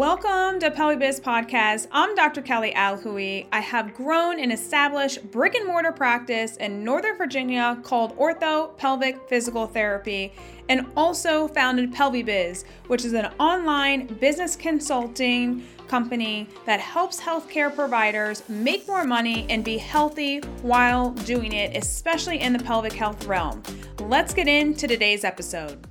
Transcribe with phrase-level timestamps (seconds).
[0.00, 1.86] Welcome to PelviBiz Podcast.
[1.92, 2.40] I'm Dr.
[2.40, 3.46] Kelly Alhui.
[3.52, 9.28] I have grown and established brick and mortar practice in Northern Virginia called Ortho Pelvic
[9.28, 10.32] Physical Therapy
[10.70, 18.42] and also founded PelviBiz, which is an online business consulting company that helps healthcare providers
[18.48, 23.62] make more money and be healthy while doing it, especially in the pelvic health realm.
[23.98, 25.86] Let's get into today's episode.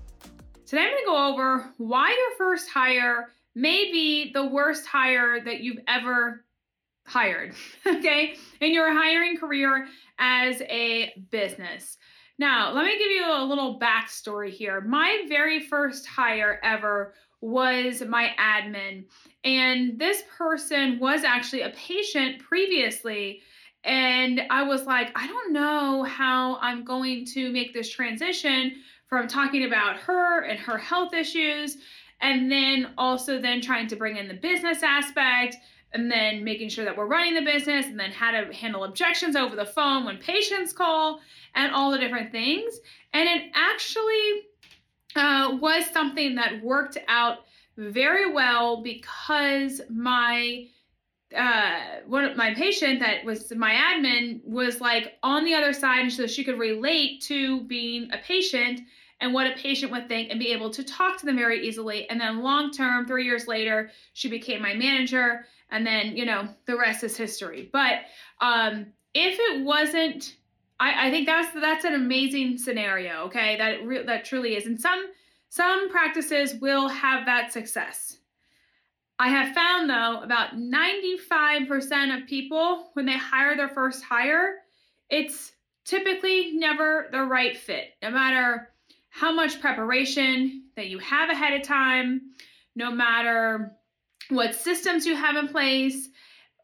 [0.66, 3.30] Today I'm going to go over why your first hire
[3.60, 6.46] may be the worst hire that you've ever
[7.06, 7.54] hired,
[7.86, 11.98] okay, in your hiring career as a business.
[12.38, 14.80] Now, let me give you a little backstory here.
[14.82, 19.06] My very first hire ever was my admin,
[19.44, 23.42] and this person was actually a patient previously.
[23.86, 28.74] And I was like, I don't know how I'm going to make this transition
[29.08, 31.78] from talking about her and her health issues
[32.22, 35.56] and then also then trying to bring in the business aspect
[35.94, 39.36] and then making sure that we're running the business and then how to handle objections
[39.36, 41.20] over the phone when patients call
[41.56, 42.80] and all the different things.
[43.14, 44.48] And it actually
[45.16, 47.40] uh, was something that worked out
[47.78, 50.68] very well because my
[51.36, 56.12] uh one of my patient that was my admin was like on the other side
[56.12, 58.82] so she could relate to being a patient
[59.22, 62.10] and what a patient would think and be able to talk to them very easily.
[62.10, 65.46] And then long term, three years later, she became my manager.
[65.72, 67.70] And then, you know, the rest is history.
[67.72, 68.02] But
[68.42, 70.36] um, if it wasn't,
[70.80, 73.24] I, I think that's that's an amazing scenario.
[73.26, 74.66] Okay, that re- that truly is.
[74.66, 75.08] And some
[75.50, 78.18] some practices will have that success.
[79.22, 84.60] I have found though about 95% of people when they hire their first hire,
[85.10, 85.52] it's
[85.84, 87.90] typically never the right fit.
[88.02, 88.69] No matter
[89.10, 92.22] how much preparation that you have ahead of time,
[92.76, 93.72] no matter
[94.30, 96.10] what systems you have in place,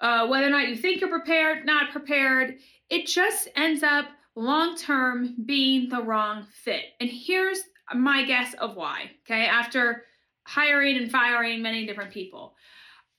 [0.01, 2.57] uh, whether or not you think you're prepared, not prepared,
[2.89, 4.05] it just ends up
[4.35, 6.83] long term being the wrong fit.
[6.99, 7.59] And here's
[7.93, 10.03] my guess of why, okay, after
[10.45, 12.55] hiring and firing many different people.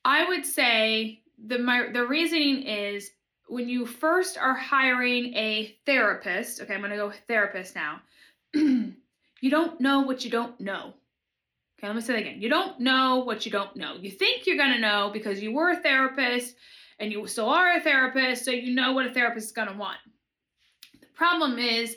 [0.05, 3.11] I would say the my the reasoning is
[3.49, 8.01] when you first are hiring a therapist, okay, I'm going to go therapist now.
[9.41, 10.95] You don't know what you don't know.
[11.79, 12.41] Okay, let me say that again.
[12.41, 13.95] You don't know what you don't know.
[13.95, 16.57] You think you're going to know because you were a therapist
[16.99, 19.75] and you still are a therapist, so you know what a therapist is going to
[19.75, 19.99] want.
[21.01, 21.97] The problem is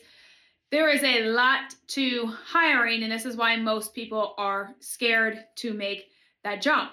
[0.72, 5.74] there is a lot to hiring, and this is why most people are scared to
[5.74, 6.10] make
[6.44, 6.92] that jump.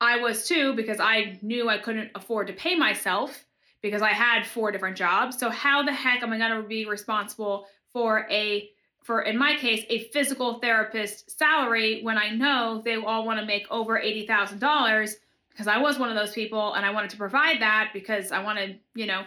[0.00, 3.44] I was too because I knew I couldn't afford to pay myself
[3.82, 5.38] because I had four different jobs.
[5.38, 8.68] So, how the heck am I going to be responsible for a
[9.02, 13.46] for in my case a physical therapist salary when I know they all want to
[13.46, 15.12] make over $80,000
[15.50, 18.42] because I was one of those people and I wanted to provide that because I
[18.42, 19.22] want to, you know,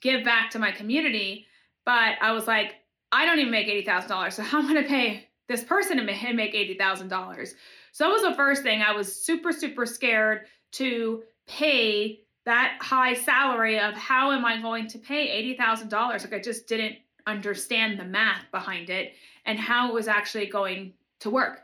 [0.00, 1.46] give back to my community,
[1.84, 2.74] but I was like
[3.12, 6.04] I don't even make $80,000 so how am I going to pay this person to
[6.04, 7.54] make $80,000?
[7.92, 8.82] So that was the first thing.
[8.82, 14.86] I was super super scared to pay that high salary of how am I going
[14.88, 16.96] to pay $80,000 like I just didn't
[17.30, 19.14] understand the math behind it
[19.46, 21.60] and how it was actually going to work.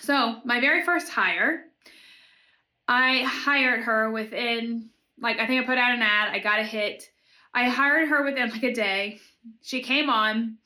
[0.00, 1.64] So, my very first hire,
[2.86, 4.90] I hired her within,
[5.20, 7.10] like, I think I put out an ad, I got a hit.
[7.54, 9.20] I hired her within like a day.
[9.62, 10.58] She came on.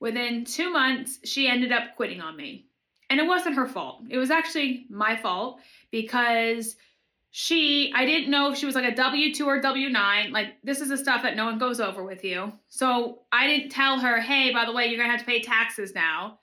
[0.00, 2.66] Within two months, she ended up quitting on me.
[3.10, 4.02] And it wasn't her fault.
[4.10, 5.60] It was actually my fault
[5.90, 6.76] because
[7.36, 10.88] she i didn't know if she was like a w2 or w9 like this is
[10.88, 12.52] the stuff that no one goes over with you.
[12.68, 15.96] So i didn't tell her hey by the way you're gonna have to pay taxes
[15.96, 16.38] now.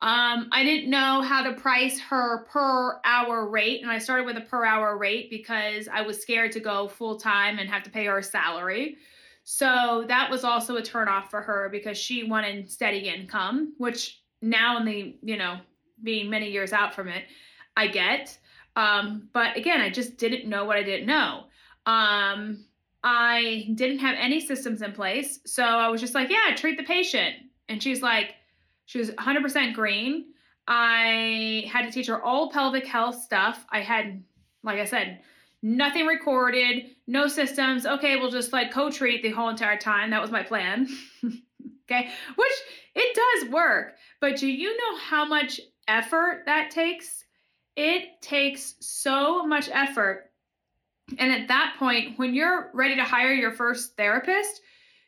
[0.00, 4.36] Um, i didn't know how to price her per hour rate and i started with
[4.36, 7.90] a per hour rate because i was scared to go full time and have to
[7.90, 8.98] pay her a salary.
[9.42, 14.78] So that was also a turnoff for her because she wanted steady income which now
[14.78, 15.58] in the you know
[16.00, 17.24] being many years out from it
[17.76, 18.38] i get
[18.78, 21.46] um, but again, I just didn't know what I didn't know.
[21.84, 22.64] Um,
[23.02, 25.40] I didn't have any systems in place.
[25.46, 27.34] So I was just like, yeah, treat the patient.
[27.68, 28.36] And she's like,
[28.86, 30.26] she was 100% green.
[30.68, 33.66] I had to teach her all pelvic health stuff.
[33.70, 34.22] I had,
[34.62, 35.22] like I said,
[35.60, 37.84] nothing recorded, no systems.
[37.84, 40.10] Okay, we'll just like co treat the whole entire time.
[40.10, 40.86] That was my plan.
[41.24, 42.52] okay, which
[42.94, 43.94] it does work.
[44.20, 47.24] But do you know how much effort that takes?
[47.78, 50.32] It takes so much effort.
[51.16, 54.60] And at that point, when you're ready to hire your first therapist,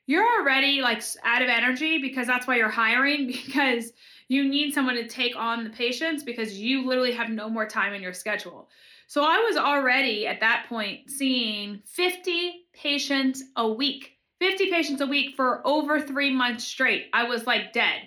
[0.07, 3.93] you're already like out of energy because that's why you're hiring because
[4.29, 7.93] you need someone to take on the patients because you literally have no more time
[7.93, 8.69] in your schedule.
[9.09, 15.07] So I was already at that point seeing 50 patients a week, 50 patients a
[15.07, 17.07] week for over three months straight.
[17.13, 18.03] I was like dead.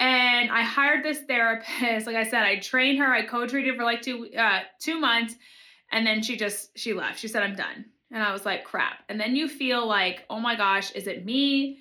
[0.00, 2.06] And I hired this therapist.
[2.06, 3.12] Like I said, I trained her.
[3.12, 5.36] I co-treated for like two uh, two months,
[5.90, 7.18] and then she just she left.
[7.18, 10.40] She said, "I'm done." And I was like, "Crap." And then you feel like, "Oh
[10.40, 11.78] my gosh, is it me?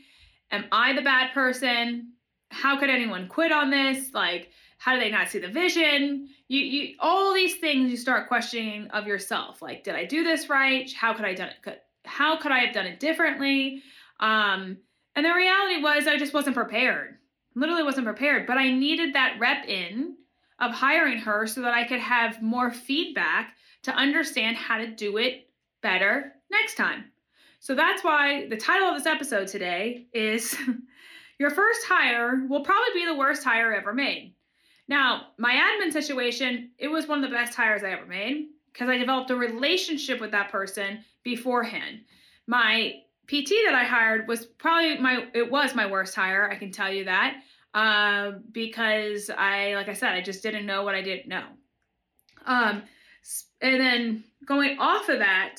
[0.51, 2.13] Am I the bad person?
[2.49, 4.13] How could anyone quit on this?
[4.13, 6.27] Like, how do they not see the vision?
[6.47, 9.61] You, you, all these things you start questioning of yourself.
[9.61, 10.91] Like, did I do this right?
[10.91, 11.83] How could I done it?
[12.03, 13.83] How could I have done it differently?
[14.19, 14.77] Um,
[15.15, 17.17] and the reality was, I just wasn't prepared.
[17.55, 18.47] Literally wasn't prepared.
[18.47, 20.15] But I needed that rep in
[20.59, 25.17] of hiring her so that I could have more feedback to understand how to do
[25.17, 25.49] it
[25.81, 27.05] better next time.
[27.59, 30.55] So that's why the title of this episode today is
[31.39, 34.35] Your First Hire Will Probably Be the Worst Hire Ever Made.
[34.87, 38.89] Now, my admin situation, it was one of the best hires I ever made because
[38.89, 42.01] I developed a relationship with that person beforehand.
[42.47, 42.95] My
[43.31, 46.91] PT that I hired was probably my it was my worst hire, I can tell
[46.91, 47.37] you that.
[47.73, 51.45] Uh, because I like I said, I just didn't know what I didn't know.
[52.45, 52.83] Um
[53.61, 55.57] and then going off of that,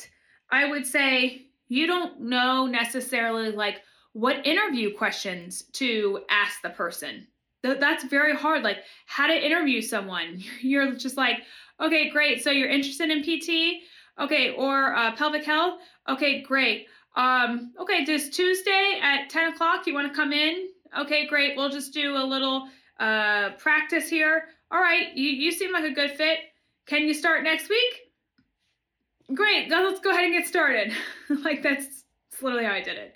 [0.50, 3.82] I would say you don't know necessarily like
[4.12, 7.26] what interview questions to ask the person
[7.62, 8.62] that's very hard.
[8.62, 10.42] Like how to interview someone.
[10.60, 11.42] You're just like,
[11.80, 12.42] okay, great.
[12.42, 13.82] So you're interested in PT,
[14.20, 16.86] okay, or uh, pelvic health, okay, great.
[17.14, 20.68] Um, okay, does Tuesday at 10 o'clock you want to come in?
[20.98, 21.56] Okay, great.
[21.56, 22.68] We'll just do a little
[22.98, 24.48] uh, practice here.
[24.70, 26.38] All right, you you seem like a good fit.
[26.86, 29.34] Can you start next week?
[29.34, 29.68] Great.
[29.70, 30.92] Let's go ahead and get started.
[31.44, 33.14] like that's, that's literally how I did it.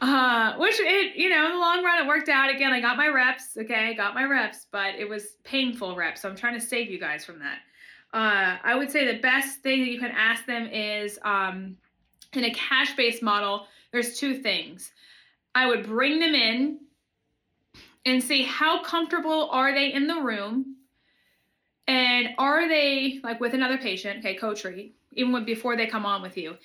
[0.00, 2.50] Uh, which it, you know, in the long run, it worked out.
[2.50, 3.56] Again, I got my reps.
[3.56, 6.22] Okay, I got my reps, but it was painful reps.
[6.22, 7.58] So I'm trying to save you guys from that.
[8.12, 11.76] Uh, I would say the best thing that you can ask them is um,
[12.32, 14.92] in a cash based model, there's two things.
[15.54, 16.78] I would bring them in
[18.06, 20.76] and see how comfortable are they in the room
[21.86, 26.36] and are they like with another patient, okay, co-treat, even before they come on with
[26.36, 26.56] you.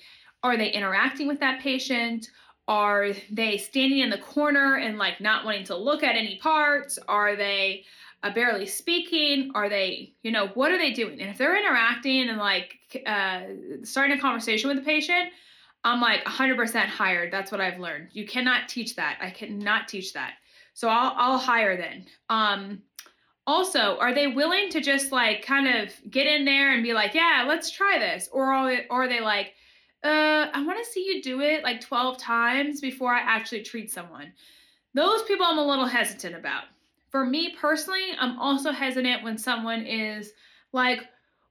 [0.42, 2.30] Are they interacting with that patient?
[2.68, 6.98] Are they standing in the corner and like not wanting to look at any parts?
[7.08, 7.84] Are they
[8.22, 9.50] uh, barely speaking?
[9.54, 11.20] Are they, you know, what are they doing?
[11.20, 13.42] And if they're interacting and like uh,
[13.82, 15.30] starting a conversation with the patient,
[15.86, 17.32] I'm like 100% hired.
[17.32, 18.08] That's what I've learned.
[18.12, 19.18] You cannot teach that.
[19.20, 20.34] I cannot teach that.
[20.74, 22.04] So I'll I'll hire then.
[22.28, 22.82] Um,
[23.46, 27.14] also, are they willing to just like kind of get in there and be like,
[27.14, 29.54] yeah, let's try this, or are they, or are they like,
[30.02, 33.90] uh, I want to see you do it like 12 times before I actually treat
[33.90, 34.32] someone.
[34.92, 36.64] Those people I'm a little hesitant about.
[37.10, 40.32] For me personally, I'm also hesitant when someone is
[40.72, 41.04] like,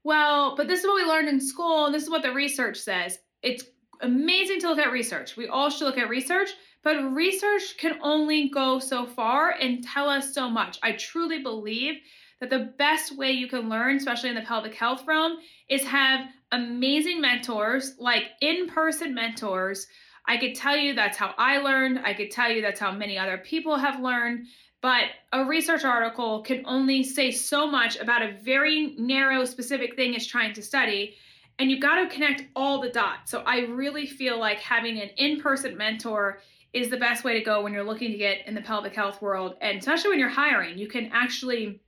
[0.04, 3.18] well, but this is what we learned in school, this is what the research says.
[3.42, 3.64] It's
[4.06, 5.36] amazing to look at research.
[5.36, 6.50] We all should look at research,
[6.84, 10.80] but research can only go so far and tell us so much.
[10.81, 11.96] I truly believe
[12.40, 15.38] that the best way you can learn, especially in the pelvic health realm,
[15.69, 19.88] is have amazing mentors, like in person mentors.
[20.28, 22.00] I could tell you that's how I learned.
[22.04, 24.48] I could tell you that's how many other people have learned.
[24.81, 30.13] But a research article can only say so much about a very narrow, specific thing
[30.13, 31.15] it's trying to study.
[31.58, 33.32] And you've got to connect all the dots.
[33.32, 36.40] So I really feel like having an in person mentor
[36.74, 39.22] is the best way to go when you're looking to get in the pelvic health
[39.22, 39.56] world.
[39.62, 41.80] And especially when you're hiring, you can actually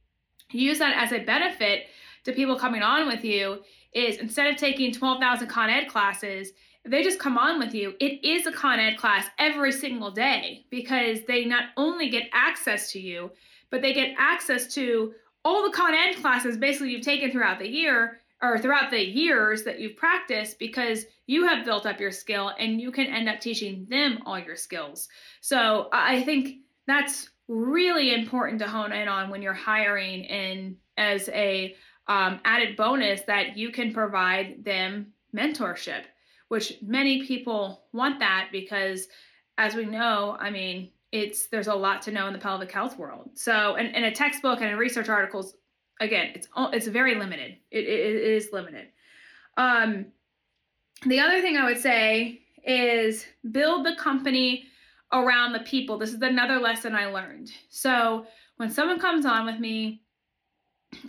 [0.52, 1.88] use that as a benefit
[2.24, 3.60] to people coming on with you
[3.94, 6.52] is instead of taking 12,000 Con Ed classes,
[6.86, 10.66] they just come on with you, it is a Con Ed class every single day
[10.70, 13.32] because they not only get access to you,
[13.70, 17.68] but they get access to all the Con Ed classes basically you've taken throughout the
[17.68, 22.51] year or throughout the years that you've practiced because you have built up your skill
[22.60, 25.10] and you can end up teaching them all your skills.
[25.41, 31.29] So I think that's really important to hone in on when you're hiring and as
[31.29, 31.75] a
[32.08, 36.03] um, added bonus that you can provide them mentorship
[36.48, 39.08] which many people want that because
[39.58, 42.98] as we know i mean it's there's a lot to know in the pelvic health
[42.98, 45.53] world so and in a textbook and in research articles
[46.00, 48.88] again it's it's very limited it, it, it is limited
[49.58, 50.06] um,
[51.06, 54.68] the other thing i would say is build the company
[55.13, 55.98] around the people.
[55.98, 57.51] This is another lesson I learned.
[57.70, 58.25] So
[58.58, 60.01] when someone comes on with me,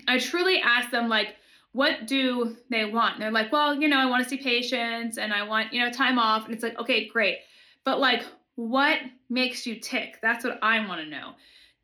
[0.07, 1.37] I truly ask them, like,
[1.73, 3.15] what do they want?
[3.15, 5.81] And they're like, well, you know, I want to see patients and I want, you
[5.81, 6.47] know, time off.
[6.47, 7.39] And it's like, okay, great.
[7.85, 10.19] But like, what makes you tick?
[10.23, 11.33] That's what I want to know.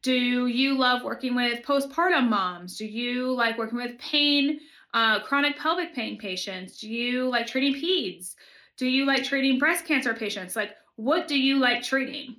[0.04, 2.76] Do you love working with postpartum moms?
[2.76, 4.60] Do you like working with pain,
[4.92, 6.78] uh, chronic pelvic pain patients?
[6.78, 8.34] Do you like treating peds?
[8.76, 10.56] Do you like treating breast cancer patients?
[10.56, 12.36] Like, what do you like treating?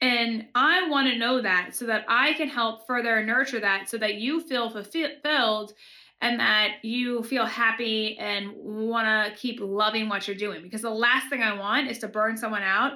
[0.00, 3.98] And I want to know that so that I can help further nurture that so
[3.98, 5.72] that you feel fulfilled
[6.20, 10.62] and that you feel happy and want to keep loving what you're doing.
[10.62, 12.92] Because the last thing I want is to burn someone out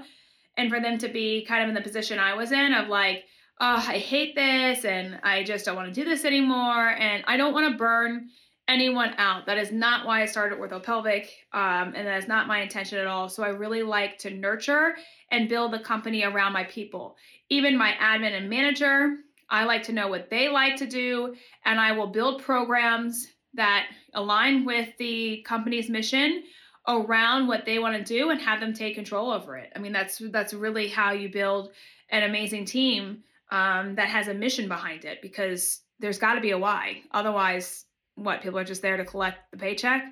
[0.56, 3.24] and for them to be kind of in the position I was in of like,
[3.60, 6.88] oh, I hate this and I just don't want to do this anymore.
[6.88, 8.28] And I don't want to burn
[8.68, 9.46] anyone out.
[9.46, 13.06] That is not why I started orthopelvic, um, and that is not my intention at
[13.06, 13.28] all.
[13.28, 14.96] So I really like to nurture
[15.30, 17.16] and build the company around my people.
[17.48, 19.16] Even my admin and manager,
[19.50, 23.86] I like to know what they like to do, and I will build programs that
[24.14, 26.42] align with the company's mission
[26.88, 29.72] around what they want to do and have them take control over it.
[29.76, 31.72] I mean, that's that's really how you build
[32.10, 36.50] an amazing team um, that has a mission behind it because there's got to be
[36.50, 37.02] a why.
[37.12, 37.84] Otherwise,
[38.16, 40.02] what people are just there to collect the paycheck.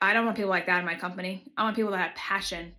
[0.00, 1.44] I don't want people like that in my company.
[1.56, 2.74] I want people that have passion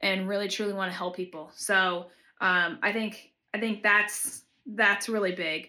[0.00, 1.52] and really truly want to help people.
[1.54, 2.06] So
[2.40, 5.68] um, I think I think that's that's really big.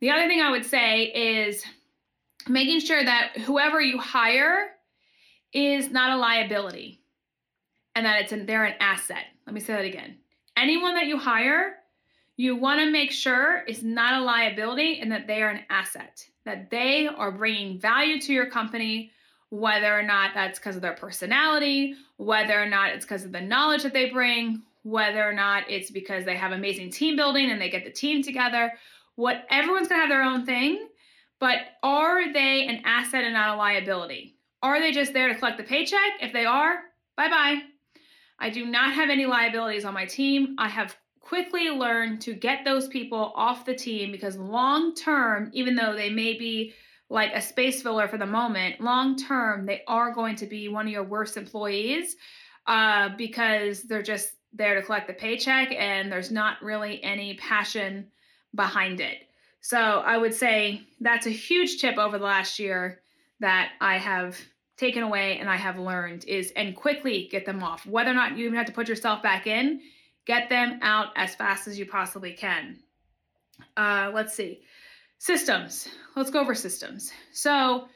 [0.00, 1.62] The other thing I would say is
[2.48, 4.70] making sure that whoever you hire
[5.52, 7.02] is not a liability
[7.94, 9.24] and that it's an, they're an asset.
[9.46, 10.16] Let me say that again.
[10.56, 11.79] Anyone that you hire,
[12.40, 16.26] you want to make sure it's not a liability and that they are an asset
[16.46, 19.10] that they are bringing value to your company,
[19.50, 23.40] whether or not that's because of their personality, whether or not it's because of the
[23.42, 27.60] knowledge that they bring, whether or not it's because they have amazing team building and
[27.60, 28.72] they get the team together.
[29.16, 30.88] What everyone's gonna have their own thing,
[31.40, 34.34] but are they an asset and not a liability?
[34.62, 36.12] Are they just there to collect the paycheck?
[36.22, 36.78] If they are,
[37.18, 37.60] bye bye.
[38.38, 40.56] I do not have any liabilities on my team.
[40.58, 45.74] I have quickly learn to get those people off the team because long term, even
[45.74, 46.74] though they may be
[47.08, 50.86] like a space filler for the moment, long term, they are going to be one
[50.86, 52.16] of your worst employees
[52.66, 58.06] uh, because they're just there to collect the paycheck and there's not really any passion
[58.54, 59.18] behind it.
[59.60, 63.00] So I would say that's a huge tip over the last year
[63.40, 64.38] that I have
[64.76, 67.86] taken away and I have learned is and quickly get them off.
[67.86, 69.80] Whether or not you even have to put yourself back in,
[70.26, 72.78] Get them out as fast as you possibly can.
[73.76, 74.60] Uh, let's see.
[75.18, 75.88] Systems.
[76.16, 77.12] Let's go over systems.
[77.32, 77.88] So,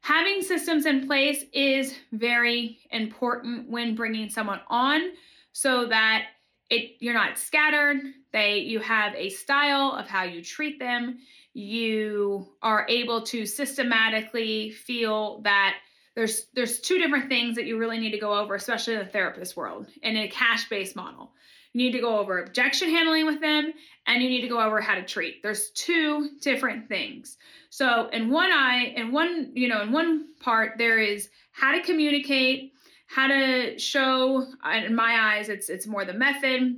[0.00, 5.10] having systems in place is very important when bringing someone on
[5.52, 6.26] so that
[6.70, 7.98] it you're not scattered
[8.32, 11.18] they you have a style of how you treat them
[11.52, 15.74] you are able to systematically feel that
[16.14, 19.06] there's there's two different things that you really need to go over especially in the
[19.06, 21.32] therapist world in a cash based model
[21.72, 23.72] you need to go over objection handling with them,
[24.06, 25.42] and you need to go over how to treat.
[25.42, 27.36] There's two different things.
[27.70, 31.82] So in one eye, in one, you know, in one part, there is how to
[31.82, 32.72] communicate,
[33.06, 36.76] how to show, in my eyes, it's it's more the method,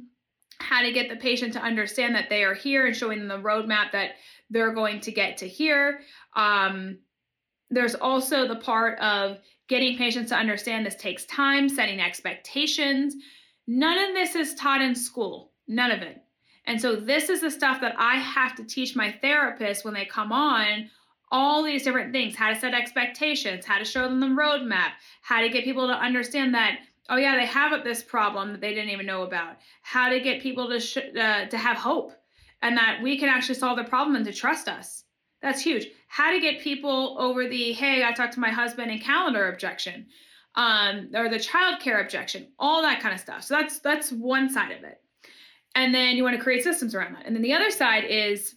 [0.59, 3.49] how to get the patient to understand that they are here and showing them the
[3.49, 4.13] roadmap that
[4.51, 6.01] they're going to get to here.
[6.37, 6.99] Um,
[7.71, 13.15] there's also the part of getting patients to understand this takes time, setting expectations,
[13.67, 16.23] None of this is taught in school, none of it.
[16.65, 20.05] And so, this is the stuff that I have to teach my therapists when they
[20.05, 20.91] come on
[21.33, 24.93] all these different things how to set expectations, how to show them the roadmap,
[25.23, 26.79] how to get people to understand that.
[27.09, 29.57] Oh yeah, they have this problem that they didn't even know about.
[29.81, 32.13] How to get people to sh- uh, to have hope,
[32.61, 35.05] and that we can actually solve the problem and to trust us.
[35.41, 35.89] That's huge.
[36.07, 40.07] How to get people over the hey, I talked to my husband and calendar objection
[40.55, 43.43] um, or the child care objection, all that kind of stuff.
[43.45, 45.01] So that's that's one side of it.
[45.75, 47.27] And then you want to create systems around that.
[47.27, 48.57] And then the other side is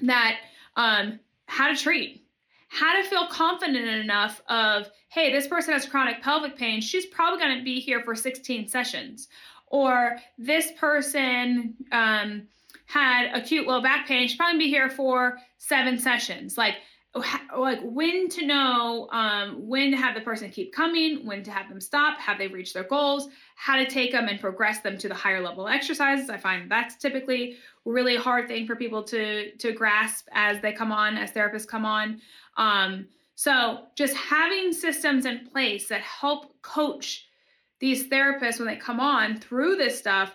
[0.00, 0.36] that
[0.76, 2.22] um, how to treat,
[2.68, 6.80] how to feel confident enough of, hey, this person has chronic pelvic pain.
[6.80, 9.28] She's probably going to be here for 16 sessions.
[9.68, 12.42] Or this person um,
[12.84, 14.28] had acute low back pain.
[14.28, 16.58] She's probably be here for seven sessions.
[16.58, 16.74] Like
[17.56, 21.68] like when to know um, when to have the person keep coming when to have
[21.68, 25.08] them stop have they reached their goals how to take them and progress them to
[25.08, 26.28] the higher level exercises.
[26.28, 30.92] I find that's typically really hard thing for people to to grasp as they come
[30.92, 32.20] on as therapists come on.
[32.56, 37.26] Um, so just having systems in place that help coach
[37.78, 40.34] these therapists when they come on through this stuff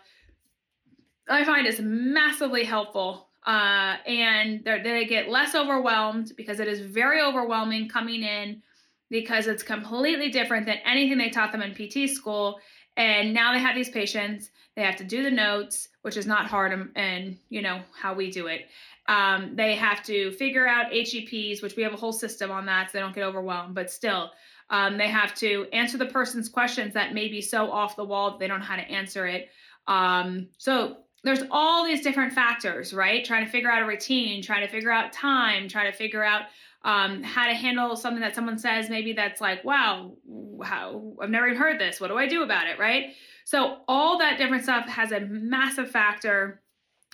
[1.27, 7.21] i find is massively helpful uh, and they get less overwhelmed because it is very
[7.21, 8.61] overwhelming coming in
[9.09, 12.59] because it's completely different than anything they taught them in PT school.
[12.97, 14.51] And now they have these patients.
[14.75, 18.31] They have to do the notes, which is not hard, and, you know how we
[18.31, 18.67] do it.
[19.07, 22.89] Um, they have to figure out HEPs, which we have a whole system on that,
[22.89, 23.75] so they don't get overwhelmed.
[23.75, 24.31] But still,
[24.69, 28.31] um, they have to answer the person's questions that may be so off the wall
[28.31, 29.49] that they don't know how to answer it.
[29.87, 33.23] Um, so there's all these different factors, right?
[33.23, 36.43] Trying to figure out a routine, trying to figure out time, trying to figure out
[36.83, 40.13] um, how to handle something that someone says maybe that's like, wow,
[40.63, 42.01] how I've never even heard this.
[42.01, 43.13] What do I do about it, right?
[43.45, 46.61] So all that different stuff has a massive factor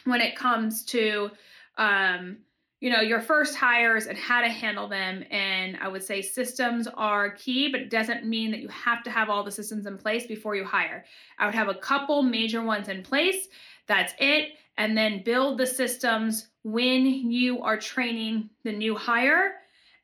[0.05, 1.31] when it comes to
[1.77, 2.37] um,
[2.79, 6.87] you know your first hires and how to handle them and i would say systems
[6.93, 9.97] are key but it doesn't mean that you have to have all the systems in
[9.97, 11.03] place before you hire
[11.39, 13.47] i would have a couple major ones in place
[13.87, 19.55] that's it and then build the systems when you are training the new hire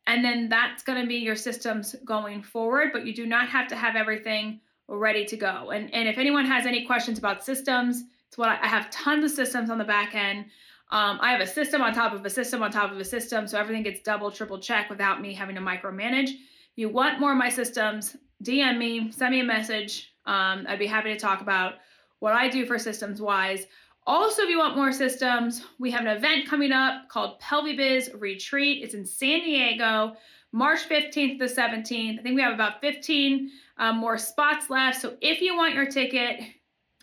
[0.07, 3.67] and then that's going to be your systems going forward but you do not have
[3.67, 8.03] to have everything ready to go and and if anyone has any questions about systems
[8.27, 10.45] it's what i have tons of systems on the back end
[10.93, 13.47] um, I have a system on top of a system on top of a system,
[13.47, 16.29] so everything gets double, triple check without me having to micromanage.
[16.29, 20.13] If you want more of my systems, DM me, send me a message.
[20.27, 21.75] Um, I'd be happy to talk about
[22.23, 23.67] what I do for systems wise.
[24.07, 28.81] Also, if you want more systems, we have an event coming up called PelviBiz Retreat.
[28.81, 30.15] It's in San Diego,
[30.53, 32.19] March 15th to the 17th.
[32.19, 35.01] I think we have about 15 um, more spots left.
[35.01, 36.39] So if you want your ticket,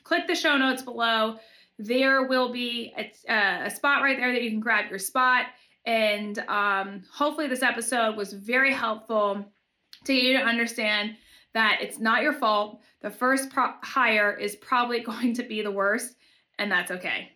[0.05, 1.37] click the show notes below
[1.79, 5.47] there will be a, uh, a, spot right there that you can grab your spot.
[5.87, 9.45] And um, hopefully, this episode was very helpful
[10.05, 11.17] to get you to understand
[11.55, 12.81] that it's not your fault.
[13.03, 16.15] The first pro- hire is probably going to be the worst,
[16.59, 17.31] and that's okay.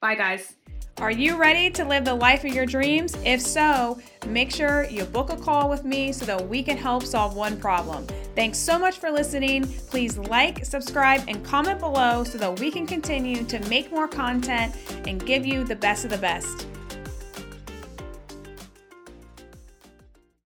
[0.00, 0.54] Bye, guys.
[0.98, 3.16] Are you ready to live the life of your dreams?
[3.24, 3.98] If so,
[4.28, 7.58] make sure you book a call with me so that we can help solve one
[7.58, 8.06] problem.
[8.36, 9.66] Thanks so much for listening.
[9.88, 14.76] Please like, subscribe, and comment below so that we can continue to make more content
[15.08, 16.68] and give you the best of the best.